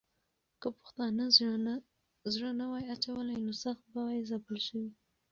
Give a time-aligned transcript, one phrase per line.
[0.61, 1.25] که پښتانه
[2.35, 4.91] زړه نه وای اچولی، نو سخت به وای ځپل سوي.